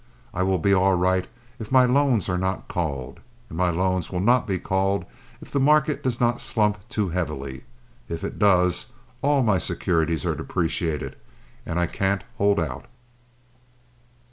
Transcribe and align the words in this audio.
I 0.33 0.41
will 0.41 0.57
be 0.57 0.73
all 0.73 0.95
right 0.95 1.27
if 1.59 1.71
my 1.71 1.85
loans 1.85 2.27
are 2.27 2.39
not 2.39 2.67
called, 2.67 3.19
and 3.49 3.57
my 3.59 3.69
loans 3.69 4.09
will 4.09 4.19
not 4.19 4.47
be 4.47 4.57
called 4.57 5.05
if 5.41 5.51
the 5.51 5.59
market 5.59 6.01
does 6.03 6.19
not 6.19 6.41
slump 6.41 6.79
too 6.89 7.09
heavily. 7.09 7.65
If 8.09 8.23
it 8.23 8.39
does, 8.39 8.87
all 9.21 9.43
my 9.43 9.59
securities 9.59 10.25
are 10.25 10.33
depreciated, 10.33 11.17
and 11.67 11.77
I 11.79 11.85
can't 11.85 12.23
hold 12.39 12.59
out." 12.59 12.85